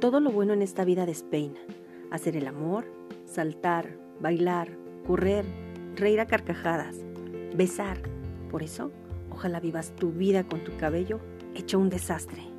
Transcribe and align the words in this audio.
Todo 0.00 0.20
lo 0.20 0.30
bueno 0.30 0.52
en 0.52 0.62
esta 0.62 0.84
vida 0.84 1.06
despeina. 1.06 1.60
Hacer 2.10 2.36
el 2.36 2.46
amor, 2.46 2.84
saltar, 3.24 3.98
bailar, 4.20 4.68
correr, 5.06 5.44
reír 5.96 6.20
a 6.20 6.26
carcajadas, 6.26 6.96
besar. 7.56 7.98
Por 8.50 8.62
eso, 8.62 8.90
ojalá 9.30 9.60
vivas 9.60 9.94
tu 9.96 10.12
vida 10.12 10.44
con 10.44 10.62
tu 10.62 10.76
cabello 10.76 11.20
hecho 11.54 11.78
un 11.78 11.88
desastre. 11.88 12.53